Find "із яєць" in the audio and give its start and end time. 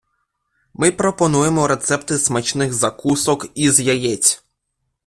3.55-4.45